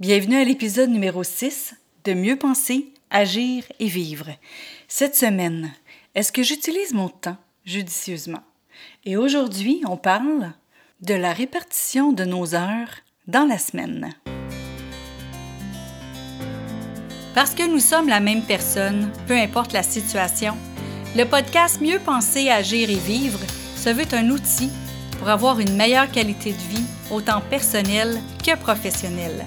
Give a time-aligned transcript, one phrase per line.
[0.00, 4.26] Bienvenue à l'épisode numéro 6 de Mieux penser, agir et vivre.
[4.88, 5.72] Cette semaine,
[6.16, 8.42] est-ce que j'utilise mon temps judicieusement?
[9.04, 10.50] Et aujourd'hui, on parle
[11.00, 12.90] de la répartition de nos heures
[13.28, 14.12] dans la semaine.
[17.32, 20.56] Parce que nous sommes la même personne, peu importe la situation,
[21.16, 23.38] le podcast Mieux penser, agir et vivre
[23.76, 24.70] se veut un outil
[25.20, 29.46] pour avoir une meilleure qualité de vie, autant personnelle que professionnelle.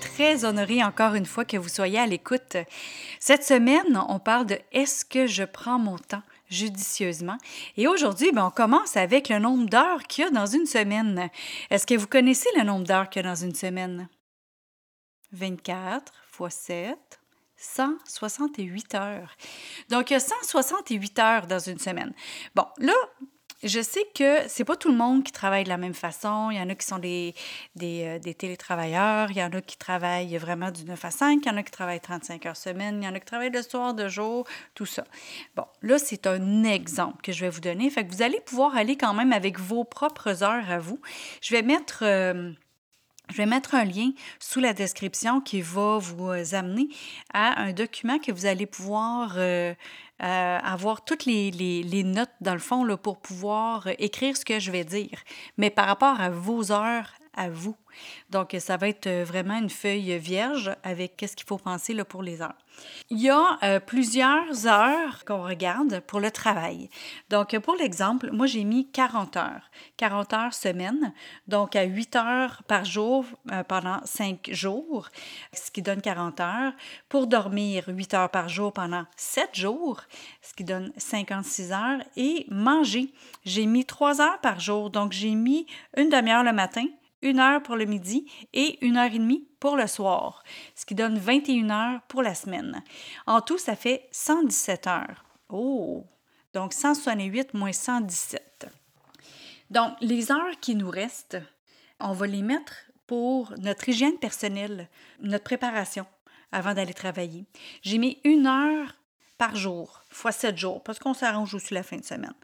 [0.00, 2.56] Très honorée encore une fois que vous soyez à l'écoute.
[3.20, 7.38] Cette semaine, on parle de est-ce que je prends mon temps judicieusement?
[7.76, 11.30] Et aujourd'hui, ben, on commence avec le nombre d'heures qu'il y a dans une semaine.
[11.70, 14.08] Est-ce que vous connaissez le nombre d'heures qu'il y a dans une semaine?
[15.32, 16.96] 24 fois 7,
[17.56, 19.36] 168 heures.
[19.90, 22.12] Donc, il y a 168 heures dans une semaine.
[22.54, 22.94] Bon, là,
[23.62, 26.50] je sais que c'est pas tout le monde qui travaille de la même façon.
[26.50, 27.34] Il y en a qui sont des,
[27.74, 31.48] des, euh, télétravailleurs, il y en a qui travaillent vraiment du 9 à 5, il
[31.48, 33.62] y en a qui travaillent 35 heures semaine, il y en a qui travaillent le
[33.62, 35.04] soir, de jour, tout ça.
[35.56, 37.90] Bon, là, c'est un exemple que je vais vous donner.
[37.90, 41.00] Fait que vous allez pouvoir aller quand même avec vos propres heures à vous.
[41.42, 42.00] Je vais mettre.
[42.02, 42.52] Euh,
[43.30, 46.88] je vais mettre un lien sous la description qui va vous amener
[47.32, 49.74] à un document que vous allez pouvoir euh,
[50.22, 54.84] euh, avoir toutes les, notes, dans le fond, pour pouvoir écrire ce que je vais
[54.84, 55.18] dire.
[55.56, 57.12] Mais par rapport à vos heures,
[57.48, 57.76] vous.
[58.30, 62.22] Donc, ça va être vraiment une feuille vierge avec qu'est-ce qu'il faut penser là, pour
[62.22, 62.54] les heures.
[63.10, 66.88] Il y a euh, plusieurs heures qu'on regarde pour le travail.
[67.30, 69.70] Donc, pour l'exemple, moi, j'ai mis 40 heures.
[69.96, 71.12] 40 heures semaine,
[71.46, 75.08] donc à 8 heures par jour euh, pendant 5 jours,
[75.52, 76.72] ce qui donne 40 heures.
[77.08, 80.02] Pour dormir, 8 heures par jour pendant 7 jours,
[80.42, 82.00] ce qui donne 56 heures.
[82.16, 83.12] Et manger,
[83.44, 86.86] j'ai mis 3 heures par jour, donc j'ai mis une demi-heure le matin,
[87.22, 90.42] une heure pour le midi et une heure et demie pour le soir,
[90.74, 92.82] ce qui donne 21 heures pour la semaine.
[93.26, 95.24] En tout, ça fait 117 heures.
[95.48, 96.04] Oh!
[96.54, 98.66] Donc 168 moins 117.
[99.70, 101.38] Donc, les heures qui nous restent,
[102.00, 102.74] on va les mettre
[103.06, 104.88] pour notre hygiène personnelle,
[105.20, 106.06] notre préparation
[106.52, 107.44] avant d'aller travailler.
[107.82, 108.94] J'ai mis une heure
[109.38, 112.34] par jour, fois sept jours, parce qu'on s'arrange aussi la fin de semaine.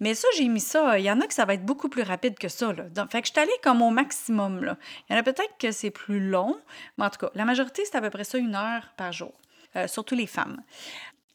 [0.00, 0.98] Mais ça, j'ai mis ça.
[0.98, 2.72] Il y en a que ça va être beaucoup plus rapide que ça.
[2.72, 2.84] Là.
[2.90, 4.62] Donc, fait que je suis allée comme au maximum.
[4.62, 4.76] Là.
[5.08, 6.60] Il y en a peut-être que c'est plus long,
[6.98, 9.32] mais en tout cas, la majorité, c'est à peu près ça, une heure par jour,
[9.76, 10.62] euh, surtout les femmes.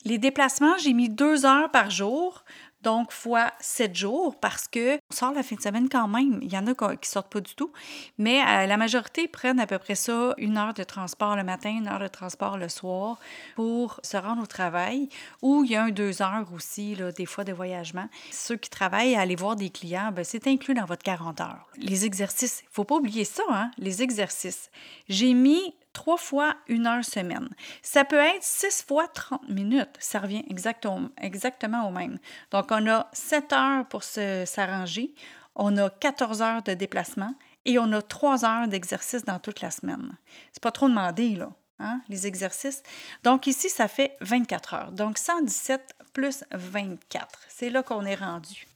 [0.05, 2.45] Les déplacements, j'ai mis deux heures par jour
[2.81, 6.39] donc fois sept jours, parce que on sort la fin de semaine quand même.
[6.41, 7.71] Il y en a qui sortent pas du tout,
[8.17, 11.69] mais euh, la majorité prennent à peu près ça, une heure de transport le matin,
[11.69, 13.19] une heure de transport le soir
[13.55, 15.09] pour se rendre au travail,
[15.41, 18.07] ou il y a un deux heures aussi, là, des fois de voyagement.
[18.31, 21.67] Ceux qui travaillent à aller voir des clients, ben, c'est inclus dans votre 40 heures.
[21.77, 24.69] Les exercices, faut pas oublier ça, hein, les exercices.
[25.09, 27.49] J'ai mis trois fois une heure semaine.
[27.81, 29.97] Ça peut être six fois 30 minutes.
[29.97, 32.19] Ça revient exactement, au même.
[32.51, 35.15] Donc, on a sept heures pour s'arranger,
[35.55, 37.33] on a 14 heures de déplacement
[37.65, 40.15] et on a trois heures d'exercice dans toute la semaine.
[40.53, 41.49] C'est pas trop demandé, là,
[41.79, 42.83] hein, les exercices.
[43.23, 44.91] Donc, ici, ça fait 24 heures.
[44.91, 47.39] Donc, 117 plus 24.
[47.49, 48.67] C'est là qu'on est rendu.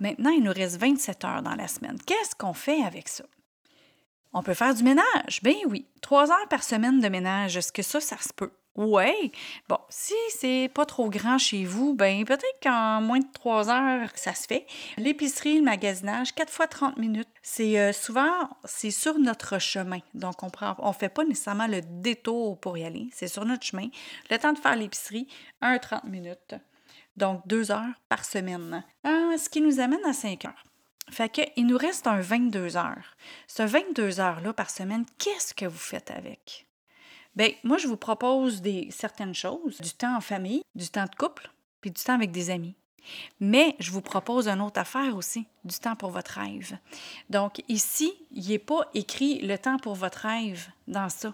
[0.00, 1.98] Maintenant, il nous reste 27 heures dans la semaine.
[2.04, 3.24] Qu'est-ce qu'on fait avec ça?
[4.32, 5.40] On peut faire du ménage.
[5.42, 5.86] Ben oui.
[6.02, 7.56] Trois heures par semaine de ménage.
[7.56, 8.52] Est-ce que ça, ça se peut?
[8.76, 9.32] Oui.
[9.68, 14.10] Bon, si c'est pas trop grand chez vous, ben peut-être qu'en moins de trois heures,
[14.14, 14.66] ça se fait.
[14.98, 17.28] L'épicerie, le magasinage, quatre fois 30 minutes.
[17.42, 20.00] C'est euh, souvent, c'est sur notre chemin.
[20.12, 23.08] Donc, on prend, on fait pas nécessairement le détour pour y aller.
[23.14, 23.88] C'est sur notre chemin.
[24.30, 25.26] Le temps de faire l'épicerie,
[25.62, 26.54] un 30 minutes.
[27.16, 28.84] Donc, deux heures par semaine.
[29.04, 30.64] Ce qui nous amène à cinq heures.
[31.10, 33.16] Fait qu'il nous reste un 22 heures.
[33.46, 36.66] Ce 22 heures-là par semaine, qu'est-ce que vous faites avec?
[37.36, 41.14] Bien, moi, je vous propose des, certaines choses, du temps en famille, du temps de
[41.14, 41.50] couple,
[41.80, 42.74] puis du temps avec des amis.
[43.40, 46.76] Mais je vous propose une autre affaire aussi, du temps pour votre rêve.
[47.30, 51.32] Donc ici, il n'est pas écrit le temps pour votre rêve dans ça,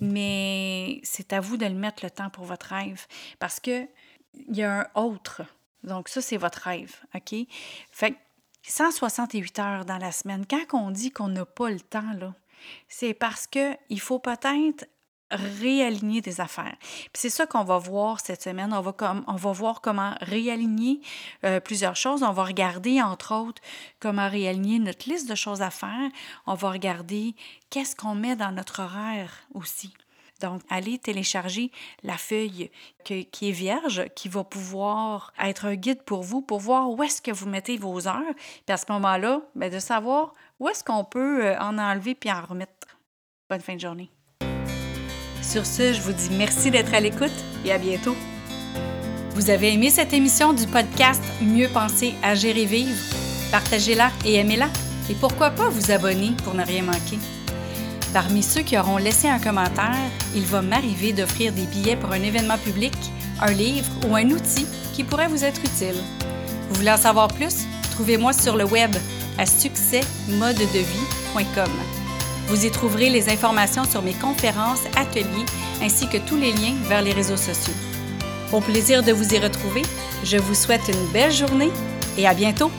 [0.00, 3.06] mais c'est à vous de le mettre le temps pour votre rêve
[3.38, 3.86] parce que
[4.34, 5.42] il y a un autre.
[5.84, 7.34] Donc ça, c'est votre rêve, OK?
[7.90, 8.16] Fait
[8.70, 10.44] 168 heures dans la semaine.
[10.48, 12.34] Quand on dit qu'on n'a pas le temps, là,
[12.88, 14.86] c'est parce qu'il faut peut-être
[15.30, 16.76] réaligner des affaires.
[17.12, 18.72] C'est ça qu'on va voir cette semaine.
[18.72, 21.00] On va, comme, on va voir comment réaligner
[21.44, 22.22] euh, plusieurs choses.
[22.22, 23.62] On va regarder, entre autres,
[23.98, 26.10] comment réaligner notre liste de choses à faire.
[26.46, 27.34] On va regarder
[27.70, 29.92] qu'est-ce qu'on met dans notre horaire aussi.
[30.40, 31.70] Donc, allez télécharger
[32.02, 32.70] la feuille
[33.04, 37.22] qui est vierge, qui va pouvoir être un guide pour vous, pour voir où est-ce
[37.22, 38.34] que vous mettez vos heures.
[38.66, 42.30] Puis à ce moment-là, bien, de savoir où est-ce qu'on peut euh, en enlever puis
[42.30, 42.72] en remettre.
[43.48, 44.10] Bonne fin de journée.
[45.42, 47.30] Sur ce, je vous dis merci d'être à l'écoute
[47.64, 48.16] et à bientôt.
[49.30, 52.96] Vous avez aimé cette émission du podcast Mieux penser, agir et vivre?
[53.52, 54.68] Partagez-la et aimez-la.
[55.10, 57.18] Et pourquoi pas vous abonner pour ne rien manquer?
[58.12, 59.94] Parmi ceux qui auront laissé un commentaire,
[60.34, 62.94] il va m'arriver d'offrir des billets pour un événement public,
[63.40, 65.96] un livre ou un outil qui pourrait vous être utile.
[66.68, 67.66] Vous voulez en savoir plus?
[67.92, 68.96] Trouvez-moi sur le web
[69.38, 71.70] à succèsmodedevie.com.
[72.48, 75.44] Vous y trouverez les informations sur mes conférences, ateliers,
[75.82, 77.74] ainsi que tous les liens vers les réseaux sociaux.
[78.52, 79.82] Au plaisir de vous y retrouver,
[80.22, 81.72] je vous souhaite une belle journée
[82.16, 82.70] et à bientôt!